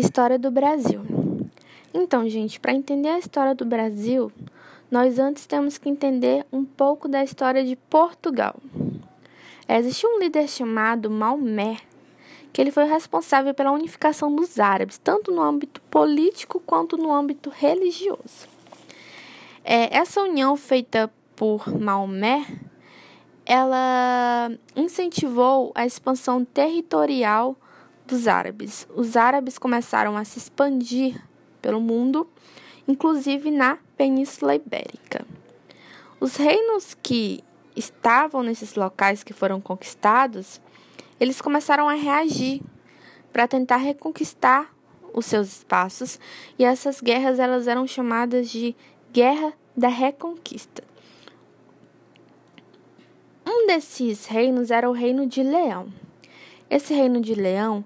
História 0.00 0.38
do 0.38 0.50
Brasil. 0.50 1.02
Então, 1.92 2.26
gente, 2.26 2.58
para 2.58 2.72
entender 2.72 3.10
a 3.10 3.18
história 3.18 3.54
do 3.54 3.66
Brasil, 3.66 4.32
nós 4.90 5.18
antes 5.18 5.44
temos 5.44 5.76
que 5.76 5.90
entender 5.90 6.46
um 6.50 6.64
pouco 6.64 7.06
da 7.06 7.22
história 7.22 7.62
de 7.62 7.76
Portugal. 7.76 8.56
Existia 9.68 10.08
um 10.08 10.18
líder 10.18 10.48
chamado 10.48 11.10
Maomé, 11.10 11.76
que 12.50 12.62
ele 12.62 12.70
foi 12.70 12.84
responsável 12.84 13.52
pela 13.52 13.72
unificação 13.72 14.34
dos 14.34 14.58
árabes, 14.58 14.96
tanto 14.96 15.30
no 15.30 15.42
âmbito 15.42 15.82
político 15.82 16.58
quanto 16.64 16.96
no 16.96 17.12
âmbito 17.12 17.50
religioso. 17.50 18.48
É, 19.62 19.94
essa 19.94 20.22
união 20.22 20.56
feita 20.56 21.12
por 21.36 21.78
Maomé, 21.78 22.46
ela 23.44 24.50
incentivou 24.74 25.72
a 25.74 25.84
expansão 25.84 26.42
territorial 26.42 27.54
dos 28.10 28.28
árabes. 28.28 28.86
Os 28.94 29.16
árabes 29.16 29.56
começaram 29.56 30.16
a 30.16 30.24
se 30.24 30.38
expandir 30.38 31.22
pelo 31.62 31.80
mundo, 31.80 32.28
inclusive 32.86 33.50
na 33.50 33.78
Península 33.96 34.54
Ibérica. 34.54 35.24
Os 36.18 36.36
reinos 36.36 36.96
que 37.02 37.42
estavam 37.74 38.42
nesses 38.42 38.74
locais 38.74 39.22
que 39.22 39.32
foram 39.32 39.60
conquistados, 39.60 40.60
eles 41.18 41.40
começaram 41.40 41.88
a 41.88 41.94
reagir 41.94 42.60
para 43.32 43.46
tentar 43.46 43.76
reconquistar 43.76 44.74
os 45.14 45.26
seus 45.26 45.48
espaços, 45.48 46.20
e 46.58 46.64
essas 46.64 47.00
guerras 47.00 47.38
elas 47.38 47.66
eram 47.66 47.86
chamadas 47.86 48.50
de 48.50 48.76
Guerra 49.12 49.52
da 49.76 49.88
Reconquista. 49.88 50.84
Um 53.46 53.66
desses 53.66 54.26
reinos 54.26 54.70
era 54.70 54.88
o 54.88 54.92
reino 54.92 55.26
de 55.26 55.42
Leão. 55.42 55.92
Esse 56.70 56.94
reino 56.94 57.20
de 57.20 57.34
Leão, 57.34 57.84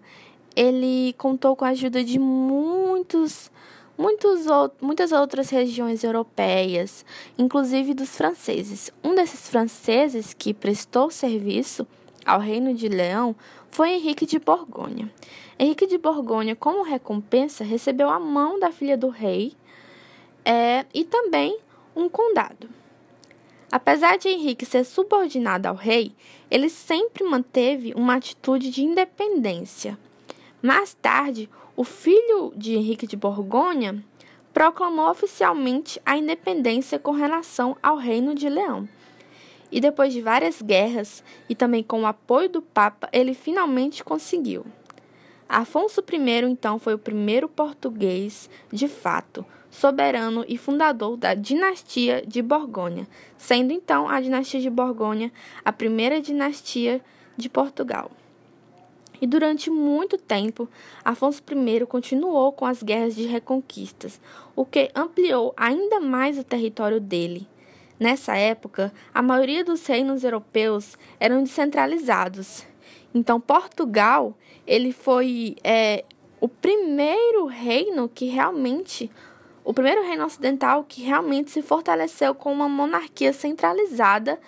ele 0.54 1.14
contou 1.16 1.56
com 1.56 1.64
a 1.64 1.68
ajuda 1.68 2.04
de 2.04 2.18
muitos, 2.18 3.50
muitos 3.96 4.46
muitas 4.78 5.10
outras 5.10 5.48
regiões 5.48 6.04
europeias, 6.04 7.04
inclusive 7.38 7.94
dos 7.94 8.14
franceses. 8.14 8.92
Um 9.02 9.14
desses 9.14 9.48
franceses 9.48 10.34
que 10.34 10.52
prestou 10.52 11.10
serviço 11.10 11.86
ao 12.26 12.38
reino 12.38 12.74
de 12.74 12.86
Leão 12.86 13.34
foi 13.70 13.90
Henrique 13.90 14.26
de 14.26 14.38
Borgonha. 14.38 15.10
Henrique 15.58 15.86
de 15.86 15.96
Borgonha, 15.96 16.54
como 16.54 16.82
recompensa, 16.82 17.64
recebeu 17.64 18.10
a 18.10 18.20
mão 18.20 18.60
da 18.60 18.70
filha 18.70 18.98
do 18.98 19.08
rei 19.08 19.54
é, 20.44 20.84
e 20.92 21.04
também 21.04 21.58
um 21.96 22.08
condado. 22.08 22.68
Apesar 23.74 24.16
de 24.18 24.28
Henrique 24.28 24.64
ser 24.64 24.84
subordinado 24.84 25.66
ao 25.66 25.74
rei, 25.74 26.14
ele 26.48 26.68
sempre 26.68 27.24
manteve 27.24 27.92
uma 27.96 28.14
atitude 28.14 28.70
de 28.70 28.84
independência. 28.84 29.98
Mais 30.62 30.94
tarde, 30.94 31.50
o 31.74 31.82
filho 31.82 32.52
de 32.54 32.76
Henrique 32.76 33.04
de 33.04 33.16
Borgonha 33.16 34.00
proclamou 34.52 35.10
oficialmente 35.10 36.00
a 36.06 36.16
independência 36.16 37.00
com 37.00 37.10
relação 37.10 37.76
ao 37.82 37.96
Reino 37.96 38.32
de 38.32 38.48
Leão. 38.48 38.88
E 39.72 39.80
depois 39.80 40.12
de 40.12 40.22
várias 40.22 40.62
guerras 40.62 41.24
e 41.48 41.54
também 41.56 41.82
com 41.82 42.02
o 42.02 42.06
apoio 42.06 42.48
do 42.48 42.62
Papa, 42.62 43.08
ele 43.12 43.34
finalmente 43.34 44.04
conseguiu. 44.04 44.64
Afonso 45.48 46.00
I, 46.00 46.44
então, 46.44 46.78
foi 46.78 46.94
o 46.94 46.98
primeiro 46.98 47.48
português, 47.48 48.48
de 48.72 48.86
fato, 48.86 49.44
soberano 49.74 50.44
e 50.46 50.56
fundador 50.56 51.16
da 51.16 51.34
dinastia 51.34 52.22
de 52.24 52.40
Borgonha, 52.40 53.08
sendo 53.36 53.72
então 53.72 54.08
a 54.08 54.20
dinastia 54.20 54.60
de 54.60 54.70
Borgonha 54.70 55.32
a 55.64 55.72
primeira 55.72 56.20
dinastia 56.20 57.00
de 57.36 57.48
Portugal. 57.48 58.08
E 59.20 59.26
durante 59.26 59.70
muito 59.70 60.16
tempo, 60.16 60.68
Afonso 61.04 61.42
I 61.50 61.86
continuou 61.86 62.52
com 62.52 62.64
as 62.64 62.84
guerras 62.84 63.16
de 63.16 63.26
reconquistas, 63.26 64.20
o 64.54 64.64
que 64.64 64.90
ampliou 64.94 65.52
ainda 65.56 65.98
mais 65.98 66.38
o 66.38 66.44
território 66.44 67.00
dele. 67.00 67.48
Nessa 67.98 68.36
época, 68.36 68.92
a 69.12 69.22
maioria 69.22 69.64
dos 69.64 69.84
reinos 69.86 70.22
europeus 70.22 70.96
eram 71.18 71.42
descentralizados. 71.42 72.64
Então, 73.12 73.40
Portugal 73.40 74.36
ele 74.66 74.92
foi 74.92 75.56
é, 75.64 76.04
o 76.40 76.48
primeiro 76.48 77.46
reino 77.46 78.08
que 78.08 78.26
realmente 78.26 79.10
o 79.64 79.72
primeiro 79.72 80.02
reino 80.02 80.26
ocidental 80.26 80.84
que 80.84 81.02
realmente 81.02 81.50
se 81.50 81.62
fortaleceu 81.62 82.34
com 82.34 82.52
uma 82.52 82.68
monarquia 82.68 83.32
centralizada 83.32 84.38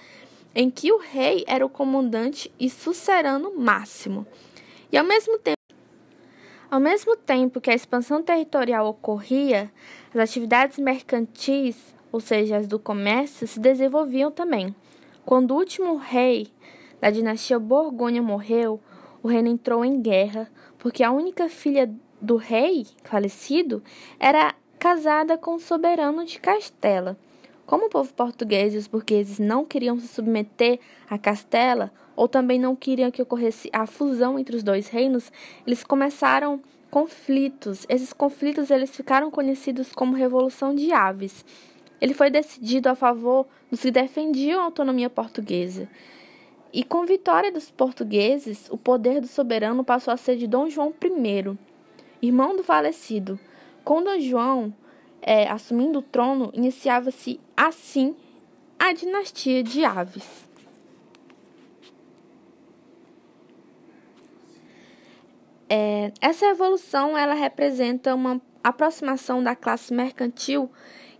em 0.55 0.71
que 0.71 0.93
o 0.93 0.99
rei 0.99 1.43
era 1.47 1.65
o 1.65 1.71
comandante 1.71 2.53
e 2.61 2.69
sucerano 2.69 3.55
máximo. 3.57 4.27
E 4.93 4.97
ao 4.97 5.05
mesmo 5.05 5.39
tempo 5.39 5.57
ao 6.71 6.81
mesmo 6.81 7.17
tempo 7.17 7.61
que 7.61 7.71
a 7.71 7.75
expansão 7.75 8.23
territorial 8.23 8.89
ocorria, 8.89 9.73
as 10.11 10.17
atividades 10.17 10.79
mercantis, 10.79 11.95
ou 12.11 12.21
seja, 12.21 12.57
as 12.57 12.67
do 12.67 12.79
comércio, 12.79 13.47
se 13.47 13.61
desenvolviam 13.61 14.33
também. 14.33 14.75
Quando 15.25 15.53
o 15.53 15.57
último 15.57 15.97
rei 15.97 16.49
da 17.01 17.09
dinastia 17.09 17.59
Borgonha 17.59 18.21
morreu, 18.21 18.81
o 19.23 19.29
reino 19.29 19.49
entrou 19.49 19.85
em 19.85 20.01
guerra, 20.03 20.51
porque 20.77 21.05
a 21.05 21.13
única 21.13 21.49
filha 21.49 21.89
do 22.21 22.37
rei 22.37 22.87
falecido 23.05 23.83
era 24.19 24.55
casada 24.79 25.37
com 25.37 25.55
o 25.55 25.61
soberano 25.61 26.25
de 26.25 26.39
Castela. 26.39 27.17
Como 27.67 27.87
o 27.87 27.91
povo 27.91 28.13
português 28.15 28.75
e 28.75 28.79
os 28.79 28.87
burgueses 28.87 29.39
não 29.39 29.65
queriam 29.65 29.99
se 29.99 30.07
submeter 30.07 30.79
a 31.11 31.19
Castela, 31.19 31.93
ou 32.15 32.29
também 32.29 32.59
não 32.59 32.77
queriam 32.77 33.11
que 33.11 33.21
ocorresse 33.21 33.69
a 33.73 33.87
fusão 33.87 34.39
entre 34.39 34.57
os 34.57 34.63
dois 34.63 34.89
reinos, 34.89 35.33
eles 35.67 35.83
começaram 35.83 36.61
conflitos. 36.91 37.85
Esses 37.89 38.13
conflitos 38.13 38.71
eles 38.71 38.95
ficaram 38.95 39.31
conhecidos 39.31 39.93
como 39.93 40.15
Revolução 40.15 40.75
de 40.75 40.93
Aves. 40.93 41.45
Ele 42.01 42.15
foi 42.15 42.31
decidido 42.31 42.89
a 42.89 42.95
favor 42.95 43.47
dos 43.71 43.81
que 43.81 43.91
defendiam 43.91 44.61
a 44.61 44.65
autonomia 44.65 45.11
portuguesa. 45.11 45.89
E 46.73 46.85
com 46.85 47.05
vitória 47.05 47.51
dos 47.51 47.71
portugueses, 47.71 48.69
o 48.71 48.77
poder 48.77 49.21
do 49.21 49.27
soberano 49.27 49.83
passou 49.83 50.13
a 50.13 50.17
ser 50.17 50.37
de 50.37 50.47
Dom 50.47 50.69
João 50.69 50.93
I, 51.03 51.59
irmão 52.23 52.55
do 52.55 52.63
falecido. 52.63 53.39
Com 53.87 54.03
Dom 54.03 54.19
João 54.19 54.75
é, 55.23 55.49
assumindo 55.49 56.01
o 56.01 56.03
trono, 56.03 56.51
iniciava-se 56.53 57.39
assim 57.57 58.17
a 58.77 58.93
dinastia 58.93 59.63
de 59.63 59.85
Aves. 59.85 60.49
É, 65.71 66.11
essa 66.21 66.47
evolução 66.47 67.17
ela 67.17 67.35
representa 67.35 68.13
uma 68.13 68.43
aproximação 68.61 69.41
da 69.41 69.55
classe 69.55 69.95
mercantil 69.95 70.69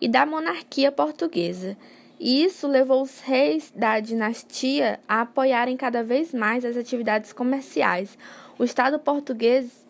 e 0.01 0.09
da 0.09 0.27
monarquia 0.27 0.91
portuguesa. 0.91 1.79
E 2.19 2.43
isso 2.43 2.67
levou 2.67 3.01
os 3.01 3.21
reis 3.21 3.73
da 3.77 4.01
dinastia 4.01 4.99
a 5.07 5.21
apoiarem 5.21 5.77
cada 5.77 6.03
vez 6.03 6.35
mais 6.35 6.65
as 6.65 6.77
atividades 6.77 7.33
comerciais. 7.33 8.19
O 8.59 8.65
Estado 8.65 8.99
português 8.99 9.86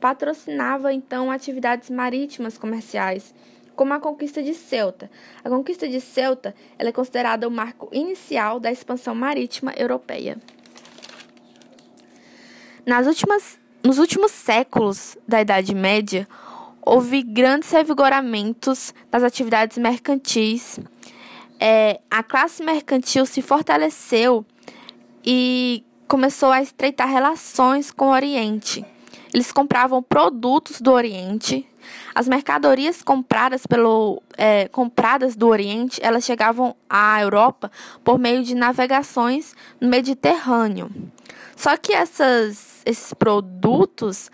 patrocinava 0.00 0.92
então 0.92 1.30
atividades 1.30 1.90
marítimas 1.90 2.58
comerciais, 2.58 3.34
como 3.74 3.92
a 3.92 4.00
conquista 4.00 4.42
de 4.42 4.54
Ceuta. 4.54 5.10
A 5.44 5.48
conquista 5.48 5.88
de 5.88 6.00
Ceuta 6.00 6.54
é 6.78 6.90
considerada 6.90 7.46
o 7.46 7.50
marco 7.50 7.88
inicial 7.92 8.58
da 8.58 8.72
expansão 8.72 9.14
marítima 9.14 9.72
europeia. 9.76 10.38
Nas 12.86 13.06
últimas, 13.06 13.58
nos 13.82 13.98
últimos 13.98 14.30
séculos 14.30 15.18
da 15.26 15.40
Idade 15.40 15.74
Média, 15.74 16.26
houve 16.80 17.22
grandes 17.22 17.70
revigoramentos 17.70 18.94
das 19.10 19.24
atividades 19.24 19.76
mercantis. 19.76 20.78
É, 21.58 22.00
a 22.10 22.22
classe 22.22 22.62
mercantil 22.62 23.26
se 23.26 23.42
fortaleceu 23.42 24.46
e 25.24 25.84
começou 26.06 26.52
a 26.52 26.62
estreitar 26.62 27.08
relações 27.08 27.90
com 27.90 28.06
o 28.06 28.12
Oriente. 28.12 28.84
Eles 29.32 29.52
compravam 29.52 30.02
produtos 30.02 30.80
do 30.80 30.92
Oriente. 30.92 31.68
As 32.14 32.28
mercadorias 32.28 33.02
compradas 33.02 33.66
pelo 33.66 34.22
é, 34.36 34.68
compradas 34.68 35.36
do 35.36 35.48
Oriente, 35.48 36.00
elas 36.02 36.24
chegavam 36.24 36.74
à 36.88 37.20
Europa 37.20 37.70
por 38.02 38.18
meio 38.18 38.42
de 38.42 38.54
navegações 38.54 39.54
no 39.80 39.88
Mediterrâneo. 39.88 40.90
Só 41.54 41.76
que 41.76 41.92
essas, 41.92 42.82
esses 42.84 43.14
produtos, 43.14 44.30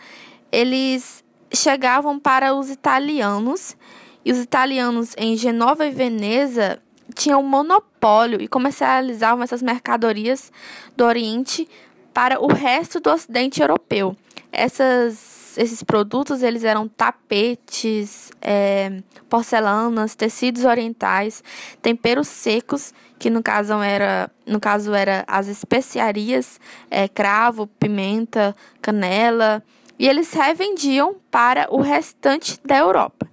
eles 0.51 1.23
chegavam 1.55 2.19
para 2.19 2.55
os 2.55 2.71
italianos 2.71 3.77
e 4.25 4.33
os 4.33 4.39
italianos 4.39 5.15
em 5.17 5.37
Genova 5.37 5.87
e 5.87 5.91
Veneza 5.91 6.81
tinham 7.15 7.43
monopólio 7.43 8.41
e 8.41 8.49
comercializavam 8.49 9.45
essas 9.45 9.63
mercadorias 9.63 10.51
do 10.97 11.05
Oriente 11.05 11.69
para 12.13 12.41
o 12.41 12.47
resto 12.47 13.01
do 13.01 13.11
Ocidente 13.11 13.61
europeu. 13.61 14.17
Essas, 14.53 15.57
esses 15.57 15.83
produtos 15.83 16.43
eles 16.43 16.63
eram 16.63 16.87
tapetes, 16.87 18.31
é, 18.41 19.03
porcelanas, 19.29 20.15
tecidos 20.15 20.65
orientais, 20.65 21.43
temperos 21.81 22.29
secos, 22.29 22.93
que 23.19 23.31
no 23.31 23.43
caso 23.43 23.73
era, 23.75 24.31
no 24.47 24.61
caso 24.61 24.93
era 24.93 25.25
as 25.27 25.49
especiarias, 25.49 26.61
é, 26.91 27.09
cravo, 27.09 27.67
pimenta, 27.67 28.55
canela, 28.83 29.63
e 29.99 30.07
eles 30.07 30.33
revendiam 30.33 31.17
para 31.31 31.67
o 31.71 31.81
restante 31.81 32.59
da 32.65 32.77
Europa. 32.77 33.27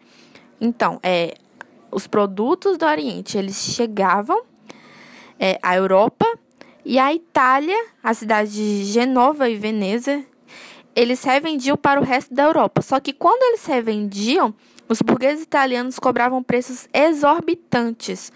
Então, 0.62 1.00
é, 1.04 1.36
os 1.92 2.08
produtos 2.08 2.78
do 2.78 2.86
Oriente 2.86 3.38
eles 3.38 3.56
chegavam 3.56 4.42
é, 5.40 5.58
à 5.62 5.76
Europa 5.76 6.26
e 6.86 7.00
a 7.00 7.14
Itália, 7.14 7.78
a 8.04 8.14
cidade 8.14 8.52
de 8.52 8.84
Genova 8.86 9.50
e 9.50 9.56
Veneza, 9.56 10.24
eles 10.96 11.24
revendiam 11.24 11.78
para 11.78 12.00
o 12.00 12.04
resto 12.04 12.34
da 12.34 12.44
Europa. 12.44 12.82
Só 12.82 13.00
que 13.00 13.14
quando 13.14 13.42
eles 13.44 13.66
revendiam, 13.66 14.54
os 14.88 15.02
burgueses 15.02 15.44
italianos 15.44 16.00
cobravam 16.00 16.42
preços 16.42 16.88
exorbitantes. 16.94 18.32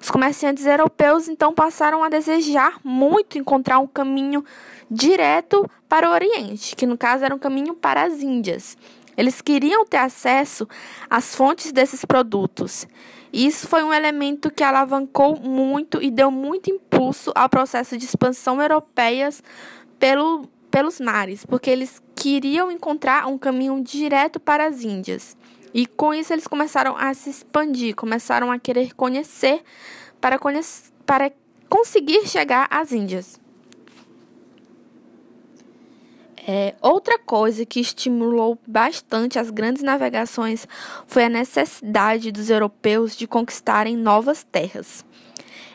Os 0.00 0.10
comerciantes 0.10 0.64
europeus 0.64 1.28
então 1.28 1.52
passaram 1.52 2.02
a 2.02 2.08
desejar 2.08 2.78
muito 2.82 3.38
encontrar 3.38 3.78
um 3.78 3.86
caminho 3.86 4.44
direto 4.90 5.68
para 5.88 6.08
o 6.08 6.12
Oriente, 6.12 6.74
que 6.74 6.86
no 6.86 6.96
caso 6.96 7.24
era 7.24 7.34
um 7.34 7.38
caminho 7.38 7.74
para 7.74 8.04
as 8.04 8.22
Índias. 8.22 8.76
Eles 9.18 9.42
queriam 9.42 9.84
ter 9.84 9.98
acesso 9.98 10.66
às 11.10 11.34
fontes 11.34 11.72
desses 11.72 12.04
produtos. 12.04 12.86
Isso 13.32 13.68
foi 13.68 13.82
um 13.82 13.92
elemento 13.92 14.50
que 14.50 14.64
alavancou 14.64 15.38
muito 15.38 16.02
e 16.02 16.10
deu 16.10 16.30
muito 16.30 16.70
impulso 16.70 17.32
ao 17.34 17.48
processo 17.48 17.98
de 17.98 18.04
expansão 18.04 18.62
europeias 18.62 19.42
pelo, 19.98 20.48
pelos 20.78 21.00
mares, 21.00 21.44
porque 21.44 21.68
eles 21.68 22.00
queriam 22.14 22.70
encontrar 22.70 23.26
um 23.26 23.36
caminho 23.36 23.82
direto 23.82 24.38
para 24.38 24.64
as 24.64 24.84
Índias. 24.84 25.36
E 25.74 25.86
com 25.86 26.14
isso 26.14 26.32
eles 26.32 26.46
começaram 26.46 26.96
a 26.96 27.12
se 27.14 27.30
expandir, 27.30 27.96
começaram 27.96 28.52
a 28.52 28.60
querer 28.60 28.94
conhecer 28.94 29.60
para, 30.20 30.38
conhecer, 30.38 30.92
para 31.04 31.32
conseguir 31.68 32.28
chegar 32.28 32.68
às 32.70 32.92
Índias. 32.92 33.40
É, 36.46 36.76
outra 36.80 37.18
coisa 37.18 37.66
que 37.66 37.80
estimulou 37.80 38.56
bastante 38.64 39.36
as 39.36 39.50
grandes 39.50 39.82
navegações 39.82 40.68
foi 41.08 41.24
a 41.24 41.28
necessidade 41.28 42.30
dos 42.30 42.50
europeus 42.50 43.16
de 43.16 43.26
conquistarem 43.26 43.96
novas 43.96 44.44
terras. 44.44 45.04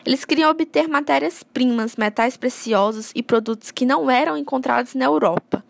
Eles 0.06 0.24
queriam 0.24 0.50
obter 0.50 0.86
matérias-primas, 0.86 1.96
metais 1.96 2.36
preciosos 2.36 3.10
e 3.14 3.22
produtos 3.22 3.70
que 3.70 3.86
não 3.86 4.10
eram 4.10 4.36
encontrados 4.36 4.94
na 4.94 5.06
Europa. 5.06 5.64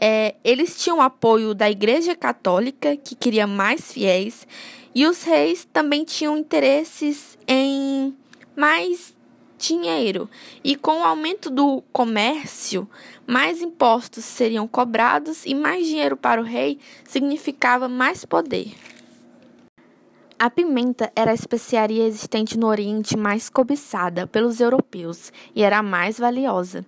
É, 0.00 0.34
eles 0.42 0.82
tinham 0.82 1.00
apoio 1.00 1.54
da 1.54 1.70
Igreja 1.70 2.16
Católica, 2.16 2.96
que 2.96 3.14
queria 3.14 3.46
mais 3.46 3.92
fiéis, 3.92 4.46
e 4.94 5.06
os 5.06 5.22
reis 5.22 5.66
também 5.72 6.04
tinham 6.04 6.36
interesses 6.36 7.38
em 7.46 8.16
mais 8.56 9.14
dinheiro. 9.58 10.28
E 10.64 10.74
com 10.74 11.00
o 11.00 11.04
aumento 11.04 11.50
do 11.50 11.82
comércio, 11.92 12.88
mais 13.26 13.62
impostos 13.62 14.24
seriam 14.24 14.66
cobrados 14.66 15.46
e 15.46 15.54
mais 15.54 15.86
dinheiro 15.86 16.16
para 16.16 16.40
o 16.40 16.44
rei 16.44 16.78
significava 17.04 17.88
mais 17.88 18.24
poder. 18.24 18.74
A 20.42 20.50
pimenta 20.50 21.12
era 21.14 21.30
a 21.30 21.34
especiaria 21.34 22.04
existente 22.04 22.58
no 22.58 22.66
Oriente 22.66 23.16
mais 23.16 23.48
cobiçada 23.48 24.26
pelos 24.26 24.58
europeus 24.58 25.32
e 25.54 25.62
era 25.62 25.78
a 25.78 25.84
mais 25.84 26.18
valiosa. 26.18 26.84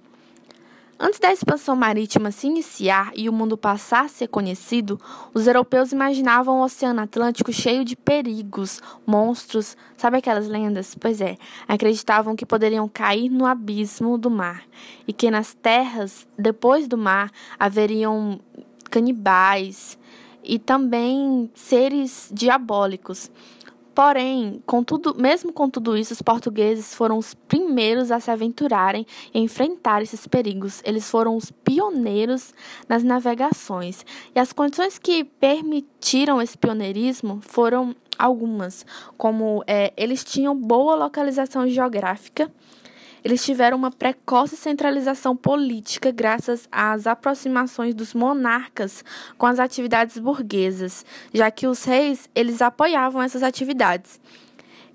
Antes 0.99 1.21
da 1.21 1.33
expansão 1.33 1.77
marítima 1.77 2.33
se 2.33 2.49
iniciar 2.49 3.13
e 3.15 3.29
o 3.29 3.33
mundo 3.33 3.57
passar 3.57 4.07
a 4.07 4.09
ser 4.09 4.27
conhecido, 4.27 5.01
os 5.33 5.47
europeus 5.47 5.93
imaginavam 5.93 6.59
o 6.59 6.65
Oceano 6.65 7.03
Atlântico 7.03 7.53
cheio 7.53 7.85
de 7.85 7.95
perigos, 7.95 8.83
monstros, 9.07 9.77
sabe 9.97 10.17
aquelas 10.17 10.49
lendas? 10.49 10.97
Pois 10.97 11.21
é, 11.21 11.37
acreditavam 11.69 12.35
que 12.35 12.45
poderiam 12.45 12.89
cair 12.89 13.29
no 13.29 13.47
abismo 13.47 14.19
do 14.19 14.29
mar 14.29 14.65
e 15.07 15.13
que 15.13 15.31
nas 15.31 15.55
terras 15.55 16.27
depois 16.37 16.89
do 16.89 16.99
mar 16.99 17.31
haveriam 17.57 18.41
canibais 18.91 19.97
e 20.45 20.59
também 20.59 21.51
seres 21.55 22.31
diabólicos. 22.33 23.31
Porém, 23.95 24.61
contudo, 24.67 25.15
mesmo 25.17 25.53
com 25.53 25.71
tudo 25.71 25.97
isso, 25.97 26.13
os 26.13 26.21
portugueses 26.21 26.93
foram 26.95 27.17
os 27.17 27.33
primeiros 27.33 28.11
a 28.11 28.19
se 28.19 28.29
aventurarem 28.29 29.07
e 29.33 29.39
enfrentar 29.39 30.03
esses 30.03 30.27
perigos. 30.27 30.83
Eles 30.85 31.09
foram 31.09 31.37
os 31.37 31.53
pioneiros 31.53 32.53
nas 32.89 33.05
navegações. 33.05 34.05
E 34.35 34.41
as 34.41 34.53
condições 34.53 34.99
que 34.99 35.23
permitiram 35.23 36.43
esse 36.43 36.59
pioneirismo 36.59 37.39
foram 37.41 37.95
algumas, 38.19 38.85
como 39.17 39.63
é, 39.65 39.93
eles 39.97 40.25
tinham 40.25 40.57
boa 40.57 40.97
localização 40.97 41.69
geográfica 41.69 42.51
eles 43.25 43.43
tiveram 43.43 43.79
uma 43.79 43.91
precoce 43.91 44.55
centralização 44.55 45.35
política 45.35 46.11
graças 46.11 46.69
às 46.71 47.07
aproximações 47.07 47.95
dos 47.95 48.13
monarcas 48.13 49.03
com 49.39 49.47
as 49.47 49.59
atividades 49.59 50.19
burguesas, 50.19 51.07
já 51.33 51.51
que 51.51 51.67
os 51.67 51.85
reis 51.85 52.29
eles 52.35 52.61
apoiavam 52.61 53.23
essas 53.23 53.43
atividades. 53.43 54.21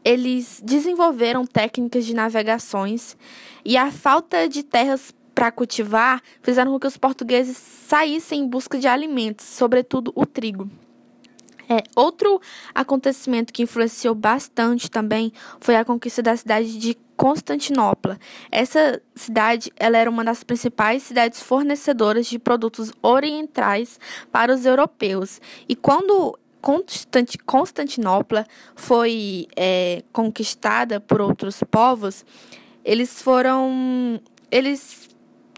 Eles 0.05 0.61
desenvolveram 0.63 1.43
técnicas 1.45 2.05
de 2.05 2.13
navegações 2.13 3.17
e 3.65 3.75
a 3.75 3.91
falta 3.91 4.47
de 4.47 4.61
terras 4.61 5.13
para 5.33 5.51
cultivar 5.51 6.21
fizeram 6.43 6.71
com 6.71 6.79
que 6.79 6.87
os 6.87 6.97
portugueses 6.97 7.57
saíssem 7.57 8.41
em 8.41 8.47
busca 8.47 8.77
de 8.77 8.87
alimentos, 8.87 9.45
sobretudo 9.45 10.11
o 10.15 10.25
trigo. 10.25 10.69
É, 11.69 11.83
outro 11.95 12.41
acontecimento 12.73 13.53
que 13.53 13.61
influenciou 13.61 14.15
bastante 14.15 14.89
também 14.89 15.31
foi 15.59 15.75
a 15.75 15.85
conquista 15.85 16.23
da 16.23 16.35
cidade 16.35 16.79
de 16.79 16.97
Constantinopla. 17.15 18.17
Essa 18.49 18.99
cidade 19.13 19.71
ela 19.75 19.97
era 19.97 20.09
uma 20.09 20.23
das 20.23 20.43
principais 20.43 21.03
cidades 21.03 21.43
fornecedoras 21.43 22.25
de 22.25 22.39
produtos 22.39 22.91
orientais 23.03 23.99
para 24.31 24.51
os 24.51 24.65
europeus. 24.65 25.39
E 25.67 25.75
quando 25.75 26.39
Constantinopla 27.45 28.45
foi 28.75 29.47
é, 29.55 30.03
conquistada 30.11 30.99
por 30.99 31.21
outros 31.21 31.61
povos, 31.69 32.25
eles 32.83 33.21
foram. 33.21 34.19
Eles. 34.49 35.07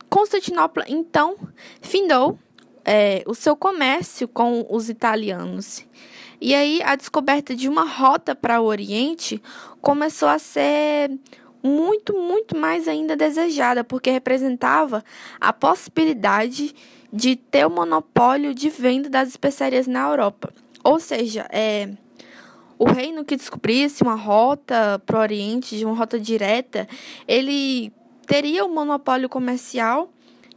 Constantinopla, 0.09 0.83
então, 0.89 1.37
findou 1.81 2.37
é, 2.85 3.23
o 3.25 3.33
seu 3.33 3.55
comércio 3.55 4.27
com 4.27 4.65
os 4.69 4.89
italianos. 4.89 5.85
E 6.39 6.55
aí 6.55 6.81
a 6.83 6.95
descoberta 6.95 7.55
de 7.55 7.69
uma 7.69 7.83
rota 7.83 8.33
para 8.33 8.59
o 8.59 8.65
Oriente 8.65 9.41
começou 9.79 10.27
a 10.27 10.39
ser 10.39 11.11
muito, 11.63 12.13
muito 12.13 12.57
mais 12.57 12.87
ainda 12.87 13.15
desejada, 13.15 13.83
porque 13.83 14.09
representava 14.09 15.03
a 15.39 15.53
possibilidade 15.53 16.73
de 17.13 17.35
ter 17.35 17.65
o 17.65 17.69
monopólio 17.69 18.55
de 18.55 18.69
venda 18.69 19.09
das 19.09 19.29
especiarias 19.29 19.85
na 19.85 20.07
Europa. 20.09 20.51
Ou 20.83 20.99
seja, 20.99 21.45
é, 21.51 21.89
o 22.79 22.85
reino 22.85 23.23
que 23.23 23.35
descobrisse 23.35 24.01
uma 24.01 24.15
rota 24.15 24.99
para 25.05 25.17
o 25.17 25.21
Oriente, 25.21 25.77
de 25.77 25.85
uma 25.85 25.95
rota 25.95 26.19
direta, 26.19 26.87
ele 27.27 27.93
teria 28.25 28.65
o 28.65 28.73
monopólio 28.73 29.29
comercial 29.29 30.11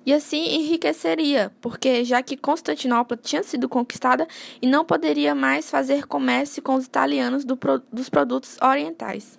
e 0.07 0.13
assim 0.13 0.57
enriqueceria, 0.57 1.53
porque 1.61 2.05
já 2.05 2.23
que 2.23 2.37
Constantinopla 2.37 3.17
tinha 3.17 3.43
sido 3.43 3.69
conquistada 3.69 4.27
e 4.61 4.67
não 4.67 4.85
poderia 4.85 5.35
mais 5.35 5.71
fazer 5.71 6.07
comércio 6.07 6.63
com 6.63 6.75
os 6.75 6.85
italianos 6.85 7.45
do, 7.45 7.59
dos 7.93 8.09
produtos 8.09 8.57
orientais. 8.61 9.39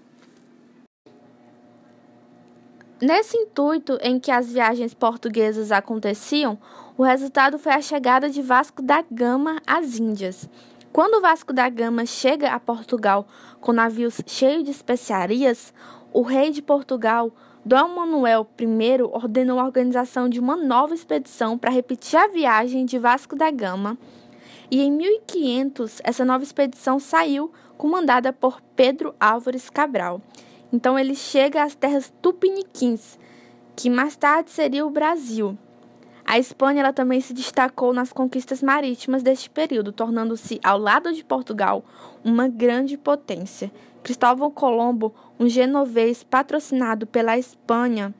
Nesse 3.01 3.37
intuito 3.37 3.97
em 4.01 4.19
que 4.19 4.31
as 4.31 4.51
viagens 4.51 4.93
portuguesas 4.93 5.71
aconteciam, 5.71 6.57
o 6.97 7.03
resultado 7.03 7.59
foi 7.59 7.73
a 7.73 7.81
chegada 7.81 8.29
de 8.29 8.41
Vasco 8.41 8.81
da 8.81 9.03
Gama 9.11 9.61
às 9.67 9.99
Índias. 9.99 10.49
Quando 10.93 11.21
Vasco 11.21 11.51
da 11.51 11.67
Gama 11.67 12.05
chega 12.05 12.53
a 12.53 12.59
Portugal 12.59 13.27
com 13.59 13.73
navios 13.73 14.21
cheios 14.25 14.63
de 14.63 14.71
especiarias, 14.71 15.73
o 16.13 16.21
rei 16.21 16.51
de 16.51 16.61
Portugal, 16.61 17.35
Dom 17.67 17.95
Manuel 17.95 18.47
I, 18.61 19.01
ordenou 19.01 19.59
a 19.59 19.65
organização 19.65 20.29
de 20.29 20.39
uma 20.39 20.55
nova 20.55 20.93
expedição 20.93 21.57
para 21.57 21.71
repetir 21.71 22.15
a 22.15 22.27
viagem 22.27 22.85
de 22.85 22.99
Vasco 22.99 23.35
da 23.35 23.49
Gama. 23.49 23.97
E 24.69 24.83
em 24.83 24.91
1500, 24.91 25.99
essa 26.03 26.23
nova 26.23 26.43
expedição 26.43 26.99
saiu 26.99 27.51
comandada 27.75 28.31
por 28.31 28.61
Pedro 28.75 29.15
Álvares 29.19 29.67
Cabral. 29.67 30.21
Então 30.71 30.97
ele 30.99 31.15
chega 31.15 31.63
às 31.63 31.73
terras 31.73 32.13
tupiniquins, 32.21 33.17
que 33.75 33.89
mais 33.89 34.15
tarde 34.15 34.51
seria 34.51 34.85
o 34.85 34.91
Brasil. 34.91 35.57
A 36.23 36.37
Espanha 36.37 36.81
ela 36.81 36.93
também 36.93 37.19
se 37.19 37.33
destacou 37.33 37.91
nas 37.93 38.13
conquistas 38.13 38.61
marítimas 38.61 39.23
deste 39.23 39.49
período, 39.49 39.91
tornando-se, 39.91 40.59
ao 40.63 40.77
lado 40.77 41.11
de 41.11 41.23
Portugal, 41.23 41.83
uma 42.23 42.47
grande 42.47 42.95
potência. 42.95 43.71
Cristóvão 44.05 44.51
Colombo, 44.51 45.15
um 45.39 45.49
genovês 45.49 46.23
patrocinado 46.23 47.07
pela 47.07 47.39
Espanha, 47.39 48.13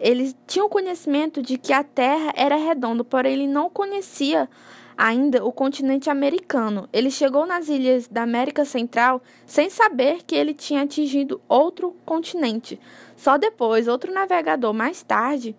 ele 0.00 0.34
tinha 0.46 0.64
o 0.64 0.68
conhecimento 0.70 1.42
de 1.42 1.58
que 1.58 1.74
a 1.74 1.84
Terra 1.84 2.32
era 2.34 2.56
redonda, 2.56 3.04
porém 3.04 3.34
ele 3.34 3.46
não 3.46 3.68
conhecia 3.68 4.48
ainda 4.96 5.44
o 5.44 5.52
continente 5.52 6.08
americano. 6.08 6.88
Ele 6.90 7.10
chegou 7.10 7.44
nas 7.44 7.68
ilhas 7.68 8.08
da 8.08 8.22
América 8.22 8.64
Central 8.64 9.22
sem 9.44 9.68
saber 9.68 10.22
que 10.26 10.34
ele 10.34 10.54
tinha 10.54 10.80
atingido 10.80 11.38
outro 11.46 11.94
continente. 12.06 12.80
Só 13.14 13.36
depois, 13.36 13.88
outro 13.88 14.14
navegador 14.14 14.72
mais 14.72 15.02
tarde, 15.02 15.54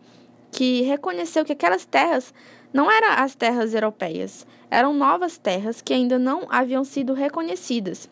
que 0.52 0.82
reconheceu 0.82 1.46
que 1.46 1.54
aquelas 1.54 1.86
terras 1.86 2.34
não 2.74 2.90
eram 2.90 3.10
as 3.24 3.36
terras 3.36 3.76
europeias, 3.76 4.44
eram 4.72 4.92
novas 4.92 5.38
terras 5.38 5.84
que 5.84 5.94
ainda 5.94 6.18
não 6.18 6.48
haviam 6.50 6.84
sido 6.84 7.14
reconhecidas. 7.14 8.10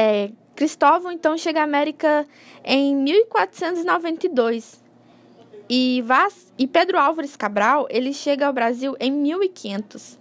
É, 0.00 0.30
Cristóvão 0.54 1.10
então 1.10 1.36
chega 1.36 1.60
à 1.60 1.64
América 1.64 2.24
em 2.64 2.94
1492 2.94 4.80
e, 5.68 6.04
Vaz, 6.06 6.52
e 6.56 6.68
Pedro 6.68 6.96
Álvares 6.96 7.34
Cabral 7.34 7.88
ele 7.90 8.12
chega 8.12 8.46
ao 8.46 8.52
Brasil 8.52 8.94
em 9.00 9.10
1500. 9.10 10.16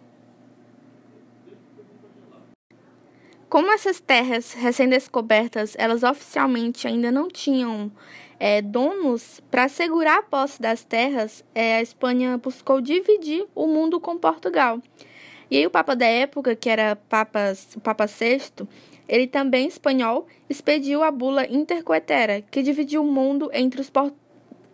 Como 3.48 3.72
essas 3.72 4.00
terras 4.00 4.52
recém-descobertas, 4.54 5.76
elas 5.78 6.02
oficialmente 6.02 6.88
ainda 6.88 7.12
não 7.12 7.28
tinham 7.28 7.92
é, 8.40 8.64
donos, 8.64 9.40
para 9.52 9.66
assegurar 9.66 10.18
a 10.18 10.24
posse 10.24 10.60
das 10.60 10.84
terras, 10.84 11.46
é, 11.54 11.76
a 11.78 11.84
Espanha 11.84 12.36
buscou 12.40 12.82
dividir 12.82 13.46
o 13.54 13.68
mundo 13.68 14.00
com 14.00 14.18
Portugal. 14.18 14.82
E 15.52 15.58
aí 15.58 15.68
o 15.68 15.70
Papa 15.70 15.96
da 15.96 16.08
época, 16.08 16.56
que 16.56 16.68
era 16.68 16.96
Papa, 16.96 17.54
o 17.76 17.80
Papa 17.80 18.08
VI, 18.08 18.68
ele 19.08 19.28
também 19.28 19.68
espanhol, 19.68 20.28
expediu 20.50 21.04
a 21.04 21.12
bula 21.12 21.46
intercoetera, 21.48 22.42
que 22.42 22.62
dividiu 22.62 23.04
o 23.04 23.12
mundo 23.12 23.50
entre 23.54 23.80
os, 23.82 23.92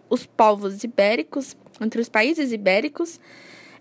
os 0.09 0.25
povos 0.25 0.83
ibéricos, 0.83 1.55
entre 1.79 2.01
os 2.01 2.09
países 2.09 2.51
ibéricos, 2.51 3.19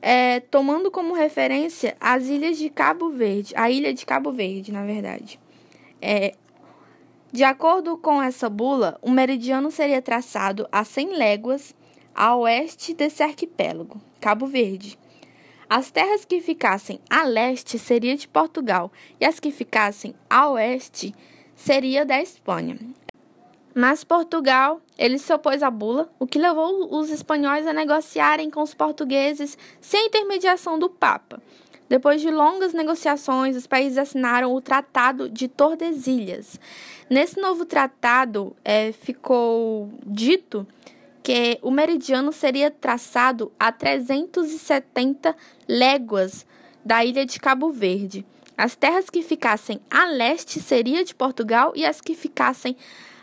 é, 0.00 0.40
tomando 0.40 0.90
como 0.90 1.14
referência 1.14 1.96
as 2.00 2.26
ilhas 2.26 2.58
de 2.58 2.68
Cabo 2.68 3.10
Verde, 3.10 3.54
a 3.56 3.70
ilha 3.70 3.94
de 3.94 4.04
Cabo 4.04 4.32
Verde, 4.32 4.72
na 4.72 4.84
verdade. 4.84 5.38
É, 6.00 6.34
de 7.32 7.44
acordo 7.44 7.96
com 7.96 8.20
essa 8.20 8.50
bula, 8.50 8.98
o 9.00 9.10
meridiano 9.10 9.70
seria 9.70 10.02
traçado 10.02 10.68
a 10.70 10.84
100 10.84 11.16
léguas 11.16 11.74
a 12.14 12.36
oeste 12.36 12.92
desse 12.92 13.22
arquipélago, 13.22 14.00
Cabo 14.20 14.46
Verde. 14.46 14.98
As 15.74 15.90
terras 15.90 16.26
que 16.26 16.38
ficassem 16.38 17.00
a 17.08 17.22
leste 17.22 17.78
seria 17.78 18.14
de 18.14 18.28
Portugal 18.28 18.92
e 19.18 19.24
as 19.24 19.40
que 19.40 19.50
ficassem 19.50 20.14
a 20.28 20.50
oeste 20.50 21.14
seria 21.56 22.04
da 22.04 22.20
Espanha. 22.20 22.76
Mas 23.74 24.04
Portugal, 24.04 24.82
ele 24.98 25.16
se 25.16 25.32
opôs 25.32 25.62
à 25.62 25.70
bula, 25.70 26.12
o 26.18 26.26
que 26.26 26.38
levou 26.38 26.94
os 26.94 27.08
espanhóis 27.08 27.66
a 27.66 27.72
negociarem 27.72 28.50
com 28.50 28.60
os 28.60 28.74
portugueses 28.74 29.56
sem 29.80 30.08
intermediação 30.08 30.78
do 30.78 30.90
Papa. 30.90 31.40
Depois 31.88 32.20
de 32.20 32.30
longas 32.30 32.74
negociações, 32.74 33.56
os 33.56 33.66
países 33.66 33.96
assinaram 33.96 34.54
o 34.54 34.60
Tratado 34.60 35.26
de 35.26 35.48
Tordesilhas. 35.48 36.60
Nesse 37.08 37.40
novo 37.40 37.64
tratado, 37.64 38.54
é, 38.62 38.92
ficou 38.92 39.90
dito 40.04 40.66
que 41.22 41.58
o 41.62 41.70
meridiano 41.70 42.32
seria 42.32 42.70
traçado 42.70 43.52
a 43.58 43.70
370 43.70 45.36
léguas 45.68 46.44
da 46.84 47.04
ilha 47.04 47.24
de 47.24 47.38
Cabo 47.38 47.70
Verde. 47.70 48.26
As 48.56 48.74
terras 48.74 49.08
que 49.08 49.22
ficassem 49.22 49.80
a 49.90 50.06
leste 50.06 50.60
seria 50.60 51.04
de 51.04 51.14
Portugal 51.14 51.72
e 51.74 51.84
as 51.86 52.00
que 52.00 52.14
ficassem 52.14 52.76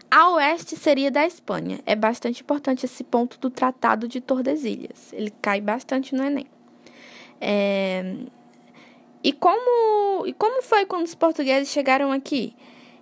a 0.09 0.31
oeste 0.31 0.75
seria 0.75 1.11
da 1.11 1.25
Espanha. 1.25 1.79
É 1.85 1.95
bastante 1.95 2.41
importante 2.41 2.85
esse 2.85 3.03
ponto 3.03 3.37
do 3.39 3.49
Tratado 3.49 4.07
de 4.07 4.19
Tordesilhas. 4.19 5.13
Ele 5.13 5.31
cai 5.41 5.61
bastante 5.61 6.15
no 6.15 6.23
Enem. 6.23 6.47
É... 7.39 8.15
E, 9.23 9.33
como, 9.33 10.25
e 10.25 10.33
como 10.33 10.63
foi 10.63 10.85
quando 10.85 11.05
os 11.05 11.13
portugueses 11.13 11.69
chegaram 11.69 12.11
aqui? 12.11 12.55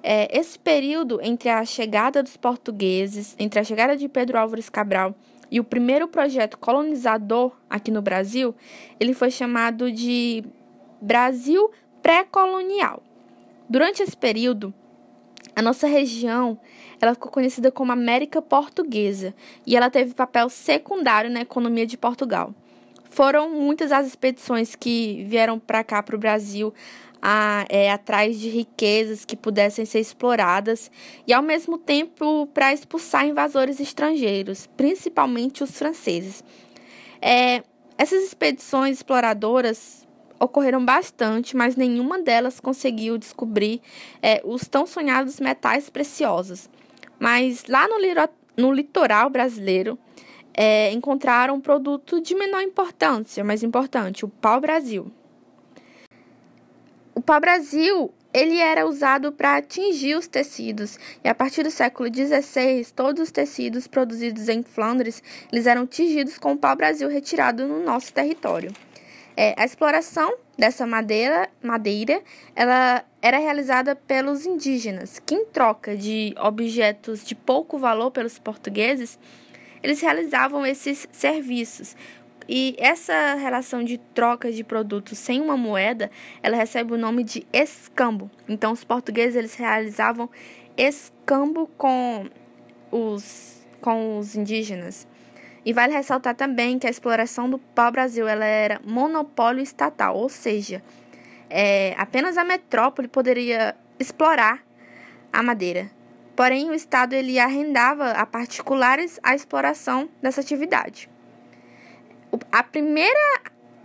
É, 0.03 0.37
esse 0.37 0.57
período 0.57 1.19
entre 1.21 1.49
a 1.49 1.65
chegada 1.65 2.23
dos 2.23 2.37
portugueses, 2.37 3.35
entre 3.39 3.59
a 3.59 3.63
chegada 3.63 3.97
de 3.97 4.07
Pedro 4.07 4.37
Álvares 4.37 4.69
Cabral 4.69 5.15
e 5.49 5.59
o 5.59 5.63
primeiro 5.63 6.07
projeto 6.07 6.57
colonizador 6.57 7.51
aqui 7.69 7.91
no 7.91 8.01
Brasil, 8.01 8.55
ele 8.99 9.13
foi 9.13 9.31
chamado 9.31 9.91
de 9.91 10.43
Brasil 11.01 11.71
pré-colonial. 12.01 13.01
Durante 13.69 14.01
esse 14.01 14.15
período, 14.15 14.73
a 15.55 15.61
nossa 15.61 15.87
região 15.87 16.59
ela 17.01 17.13
ficou 17.13 17.31
conhecida 17.31 17.71
como 17.71 17.91
América 17.91 18.41
Portuguesa 18.41 19.33
e 19.65 19.75
ela 19.75 19.89
teve 19.89 20.13
papel 20.13 20.49
secundário 20.49 21.29
na 21.29 21.41
economia 21.41 21.85
de 21.85 21.97
Portugal. 21.97 22.53
Foram 23.09 23.49
muitas 23.49 23.91
as 23.91 24.05
expedições 24.05 24.75
que 24.75 25.23
vieram 25.27 25.57
para 25.57 25.83
cá, 25.83 26.03
para 26.03 26.15
o 26.15 26.19
Brasil, 26.19 26.73
a, 27.21 27.65
é, 27.69 27.91
atrás 27.91 28.39
de 28.39 28.49
riquezas 28.49 29.25
que 29.25 29.35
pudessem 29.35 29.85
ser 29.85 29.99
exploradas 29.99 30.91
e, 31.25 31.33
ao 31.33 31.41
mesmo 31.41 31.77
tempo, 31.77 32.47
para 32.53 32.73
expulsar 32.73 33.25
invasores 33.25 33.79
estrangeiros, 33.79 34.67
principalmente 34.77 35.63
os 35.63 35.77
franceses. 35.77 36.43
É, 37.21 37.63
essas 37.97 38.23
expedições 38.23 38.97
exploradoras 38.97 40.07
ocorreram 40.39 40.83
bastante, 40.83 41.57
mas 41.57 41.75
nenhuma 41.75 42.21
delas 42.21 42.59
conseguiu 42.59 43.17
descobrir 43.17 43.81
é, 44.21 44.41
os 44.45 44.67
tão 44.67 44.85
sonhados 44.85 45.39
metais 45.39 45.89
preciosos. 45.89 46.69
Mas 47.19 47.65
lá 47.67 47.87
no, 47.87 47.95
no 48.55 48.71
litoral 48.71 49.29
brasileiro, 49.29 49.97
é, 50.53 50.91
encontraram 50.91 51.55
um 51.55 51.61
produto 51.61 52.19
de 52.19 52.33
menor 52.33 52.61
importância, 52.61 53.43
mais 53.43 53.61
importante, 53.61 54.25
o 54.25 54.27
pau-brasil. 54.27 55.11
O 57.17 57.21
pau-brasil 57.21 58.13
ele 58.31 58.59
era 58.59 58.85
usado 58.85 59.31
para 59.31 59.57
atingir 59.57 60.13
os 60.13 60.27
tecidos 60.27 60.99
e 61.23 61.27
a 61.27 61.33
partir 61.33 61.63
do 61.63 61.71
século 61.71 62.13
XVI 62.13 62.85
todos 62.95 63.23
os 63.23 63.31
tecidos 63.31 63.87
produzidos 63.87 64.47
em 64.47 64.61
Flandres 64.61 65.23
eles 65.51 65.65
eram 65.65 65.87
tingidos 65.87 66.37
com 66.37 66.51
o 66.51 66.57
pau-brasil 66.57 67.09
retirado 67.09 67.67
no 67.67 67.83
nosso 67.83 68.13
território. 68.13 68.71
É, 69.35 69.55
a 69.57 69.65
exploração 69.65 70.31
dessa 70.55 70.85
madeira, 70.85 71.49
madeira 71.59 72.21
ela 72.55 73.03
era 73.19 73.39
realizada 73.39 73.95
pelos 73.95 74.45
indígenas, 74.45 75.17
que 75.17 75.33
em 75.33 75.45
troca 75.45 75.97
de 75.97 76.35
objetos 76.39 77.25
de 77.25 77.33
pouco 77.33 77.79
valor 77.79 78.11
pelos 78.11 78.37
portugueses, 78.37 79.17
eles 79.81 80.01
realizavam 80.01 80.65
esses 80.65 81.07
serviços. 81.11 81.95
E 82.47 82.75
essa 82.77 83.35
relação 83.35 83.83
de 83.83 83.97
troca 83.97 84.51
de 84.51 84.63
produtos 84.63 85.17
sem 85.17 85.41
uma 85.41 85.57
moeda, 85.57 86.09
ela 86.41 86.55
recebe 86.55 86.93
o 86.93 86.97
nome 86.97 87.23
de 87.23 87.45
escambo. 87.51 88.31
Então 88.47 88.71
os 88.71 88.83
portugueses 88.83 89.35
eles 89.35 89.55
realizavam 89.55 90.29
escambo 90.77 91.67
com 91.77 92.29
os 92.91 93.57
com 93.81 94.17
os 94.17 94.35
indígenas. 94.35 95.07
E 95.65 95.73
vale 95.73 95.93
ressaltar 95.93 96.33
também 96.33 96.79
que 96.79 96.87
a 96.87 96.89
exploração 96.89 97.49
do 97.49 97.59
pau-brasil 97.59 98.27
ela 98.27 98.45
era 98.45 98.81
monopólio 98.85 99.61
estatal, 99.61 100.15
ou 100.15 100.29
seja, 100.29 100.81
é, 101.49 101.93
apenas 101.97 102.37
a 102.37 102.43
metrópole 102.43 103.07
poderia 103.07 103.75
explorar 103.99 104.63
a 105.31 105.43
madeira. 105.43 105.91
Porém, 106.35 106.69
o 106.69 106.73
Estado 106.73 107.13
ele 107.13 107.39
arrendava 107.39 108.11
a 108.11 108.25
particulares 108.25 109.19
a 109.21 109.35
exploração 109.35 110.09
dessa 110.21 110.39
atividade. 110.39 111.09
A 112.51 112.63
primeira 112.63 113.41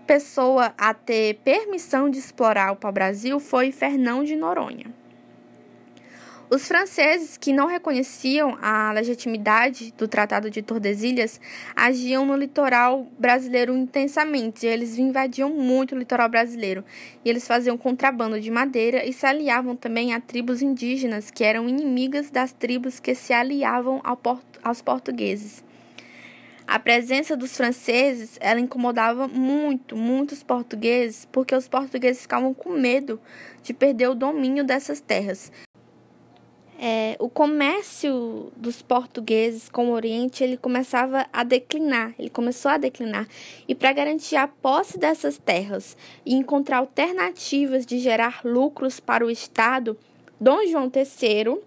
pessoa 0.07 0.75
a 0.77 0.93
ter 0.93 1.35
permissão 1.45 2.11
de 2.11 2.19
explorar 2.19 2.73
o 2.73 2.77
pau-brasil 2.77 3.39
foi 3.39 3.73
Fernão 3.73 4.25
de 4.25 4.37
Noronha. 4.37 4.93
Os 6.55 6.69
franceses, 6.69 7.39
que 7.39 7.51
não 7.51 7.67
reconheciam 7.67 8.59
a 8.61 8.93
legitimidade 8.93 9.91
do 9.97 10.07
Tratado 10.07 10.51
de 10.51 10.61
Tordesilhas, 10.61 11.41
agiam 11.75 12.27
no 12.27 12.37
litoral 12.37 13.07
brasileiro 13.19 13.75
intensamente. 13.75 14.67
Eles 14.67 14.99
invadiam 14.99 15.49
muito 15.49 15.95
o 15.95 15.99
litoral 15.99 16.29
brasileiro 16.29 16.85
e 17.25 17.31
eles 17.31 17.47
faziam 17.47 17.79
contrabando 17.79 18.39
de 18.39 18.51
madeira 18.51 19.03
e 19.03 19.15
se 19.15 19.25
aliavam 19.25 19.75
também 19.75 20.13
a 20.13 20.21
tribos 20.21 20.61
indígenas 20.61 21.31
que 21.31 21.43
eram 21.43 21.67
inimigas 21.67 22.31
das 22.31 22.53
tribos 22.53 23.01
que 23.01 23.15
se 23.15 23.33
aliavam 23.33 24.03
ao 24.05 24.21
aos 24.63 24.83
portugueses. 24.83 25.65
A 26.73 26.79
presença 26.79 27.37
dos 27.37 27.55
franceses, 27.55 28.39
ela 28.41 28.59
incomodava 28.59 29.29
muito, 29.29 29.95
muitos 29.95 30.43
portugueses, 30.43 31.29
porque 31.31 31.55
os 31.55 31.69
portugueses 31.69 32.23
ficavam 32.23 32.55
com 32.55 32.71
medo 32.71 33.21
de 33.63 33.75
perder 33.75 34.09
o 34.09 34.15
domínio 34.15 34.65
dessas 34.65 34.99
terras 34.99 35.53
é, 36.85 37.15
o 37.21 37.29
comércio 37.29 38.53
dos 38.57 38.83
portugueses 38.83 39.69
com 39.69 39.91
o 39.91 39.93
Oriente 39.93 40.43
ele 40.43 40.57
começava 40.57 41.29
a 41.33 41.45
declinar, 41.45 42.13
ele 42.19 42.29
começou 42.29 42.73
a 42.73 42.77
declinar. 42.77 43.29
E 43.69 43.75
para 43.75 43.93
garantir 43.93 44.35
a 44.35 44.49
posse 44.49 44.99
dessas 44.99 45.39
terras 45.39 45.97
e 46.27 46.35
encontrar 46.35 46.79
alternativas 46.79 47.87
de 47.87 48.01
gerar 48.01 48.41
lucros 48.45 48.99
para 48.99 49.25
o 49.25 49.31
Estado, 49.31 49.97
Dom 50.41 50.67
João 50.67 50.91
III 50.93 51.61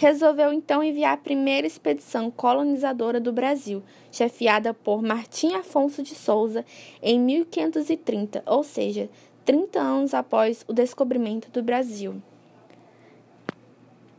resolveu 0.00 0.50
então 0.50 0.82
enviar 0.82 1.12
a 1.12 1.16
primeira 1.18 1.66
expedição 1.66 2.30
colonizadora 2.30 3.20
do 3.20 3.34
Brasil, 3.34 3.82
chefiada 4.10 4.72
por 4.72 5.02
Martim 5.02 5.52
Afonso 5.52 6.02
de 6.02 6.14
Souza 6.14 6.64
em 7.02 7.20
1530, 7.20 8.42
ou 8.46 8.62
seja, 8.62 9.10
30 9.44 9.78
anos 9.78 10.14
após 10.14 10.64
o 10.66 10.72
descobrimento 10.72 11.50
do 11.50 11.62
Brasil. 11.62 12.22